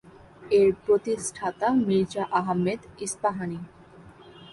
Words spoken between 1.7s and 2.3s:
Mirza